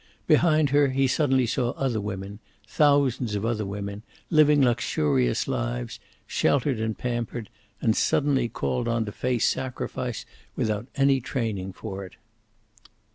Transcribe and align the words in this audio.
Behind 0.25 0.71
her 0.71 0.87
he 0.87 1.05
suddenly 1.05 1.45
saw 1.45 1.73
other 1.73 2.01
women, 2.01 2.39
thousands 2.67 3.35
of 3.35 3.45
other 3.45 3.67
women, 3.67 4.01
living 4.31 4.59
luxurious 4.65 5.47
lives, 5.47 5.99
sheltered 6.25 6.79
and 6.79 6.97
pampered, 6.97 7.51
and 7.81 7.95
suddenly 7.95 8.49
called 8.49 8.87
on 8.87 9.05
to 9.05 9.11
face 9.11 9.47
sacrifice 9.47 10.25
without 10.55 10.87
any 10.95 11.21
training 11.21 11.71
for 11.71 12.03
it. 12.03 12.15